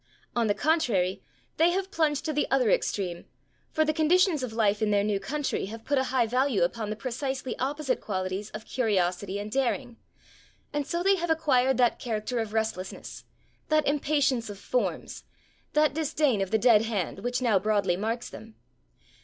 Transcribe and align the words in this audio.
On 0.35 0.47
the 0.47 0.55
contrary, 0.55 1.21
they 1.57 1.69
have 1.69 1.91
plunged 1.91 2.25
to 2.25 2.33
the 2.33 2.47
other 2.49 2.71
extreme, 2.71 3.25
for 3.69 3.85
the 3.85 3.93
conditions 3.93 4.41
of 4.41 4.51
life 4.51 4.81
in 4.81 4.89
their 4.89 5.03
new 5.03 5.19
country 5.19 5.67
have 5.67 5.85
put 5.85 5.99
a 5.99 6.05
high 6.05 6.25
value 6.25 6.63
upon 6.63 6.89
the 6.89 6.95
precisely 6.95 7.55
opposite 7.59 8.01
qualities 8.01 8.49
of 8.49 8.65
curiosity 8.65 9.37
and 9.37 9.51
daring, 9.51 9.97
and 10.73 10.87
so 10.87 11.03
they 11.03 11.17
have 11.17 11.29
acquired 11.29 11.77
that 11.77 11.99
character 11.99 12.39
of 12.39 12.51
restlessness, 12.51 13.25
that 13.69 13.87
impatience 13.87 14.49
of 14.49 14.57
forms, 14.57 15.23
that 15.73 15.93
disdain 15.93 16.41
of 16.41 16.49
the 16.49 16.57
dead 16.57 16.81
hand, 16.85 17.19
which 17.19 17.39
now 17.39 17.59
broadly 17.59 17.95
marks 17.95 18.27
them. 18.27 18.55